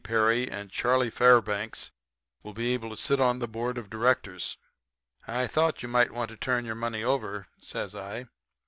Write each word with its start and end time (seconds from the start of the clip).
Peary 0.03 0.49
and 0.49 0.71
Charlie 0.71 1.11
Fairbanks 1.11 1.91
will 2.41 2.53
be 2.53 2.73
able 2.73 2.89
to 2.89 2.97
sit 2.97 3.19
on 3.21 3.37
the 3.37 3.47
board 3.47 3.77
of 3.77 3.87
directors.' 3.87 4.57
"'I 5.27 5.45
thought 5.45 5.83
you 5.83 5.89
might 5.89 6.11
want 6.11 6.31
to 6.31 6.37
turn 6.37 6.65
your 6.65 6.73
money 6.73 7.03
over,' 7.03 7.45
says 7.59 7.93
I. 7.93 8.25